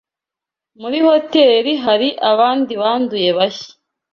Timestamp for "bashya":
3.37-3.71